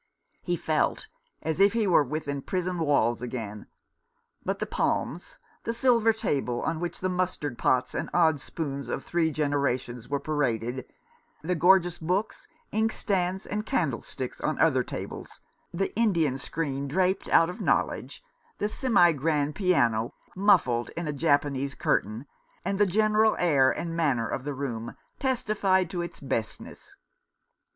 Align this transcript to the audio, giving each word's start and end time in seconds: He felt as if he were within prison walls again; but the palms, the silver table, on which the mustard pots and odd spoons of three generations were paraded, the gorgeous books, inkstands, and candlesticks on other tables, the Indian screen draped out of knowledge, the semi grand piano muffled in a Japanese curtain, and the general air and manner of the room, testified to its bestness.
He 0.41 0.55
felt 0.55 1.09
as 1.43 1.59
if 1.59 1.73
he 1.73 1.85
were 1.85 2.03
within 2.03 2.41
prison 2.41 2.79
walls 2.79 3.21
again; 3.21 3.67
but 4.43 4.57
the 4.57 4.65
palms, 4.65 5.37
the 5.63 5.73
silver 5.73 6.11
table, 6.11 6.63
on 6.63 6.79
which 6.79 7.01
the 7.01 7.07
mustard 7.07 7.55
pots 7.59 7.93
and 7.93 8.09
odd 8.11 8.39
spoons 8.39 8.89
of 8.89 9.03
three 9.03 9.29
generations 9.31 10.09
were 10.09 10.19
paraded, 10.19 10.91
the 11.43 11.53
gorgeous 11.53 11.99
books, 11.99 12.47
inkstands, 12.73 13.45
and 13.45 13.67
candlesticks 13.67 14.41
on 14.41 14.57
other 14.57 14.83
tables, 14.83 15.39
the 15.71 15.93
Indian 15.95 16.39
screen 16.39 16.87
draped 16.87 17.29
out 17.29 17.51
of 17.51 17.61
knowledge, 17.61 18.23
the 18.57 18.67
semi 18.69 19.11
grand 19.11 19.53
piano 19.53 20.15
muffled 20.35 20.89
in 20.97 21.07
a 21.07 21.13
Japanese 21.13 21.75
curtain, 21.75 22.25
and 22.65 22.79
the 22.79 22.87
general 22.87 23.35
air 23.37 23.69
and 23.69 23.95
manner 23.95 24.27
of 24.27 24.45
the 24.45 24.55
room, 24.55 24.95
testified 25.19 25.91
to 25.91 26.01
its 26.01 26.19
bestness. 26.19 26.95